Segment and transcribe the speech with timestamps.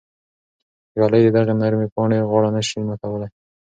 [0.99, 3.27] ږلۍ د دغې نرمې پاڼې غاړه نه شي ماتولی.